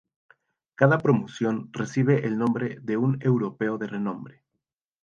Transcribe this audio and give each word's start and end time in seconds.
Cada 0.73 0.97
promoción 0.97 1.69
recibe 1.73 2.25
el 2.25 2.39
nombre 2.39 2.79
de 2.81 2.97
un 2.97 3.19
europeo 3.21 3.77
de 3.77 3.85
renombre. 3.85 4.43